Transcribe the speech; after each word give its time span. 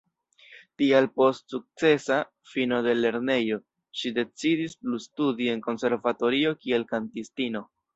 Tial 0.81 1.07
post 1.21 1.55
sukcesa 1.55 2.17
fino 2.55 2.81
de 2.89 2.97
lernejo 3.03 3.61
ŝi 4.01 4.15
decidis 4.19 4.77
plu 4.83 5.05
studi 5.09 5.55
en 5.57 5.67
konservatorio 5.71 6.61
kiel 6.65 6.93
kantistino. 6.95 7.69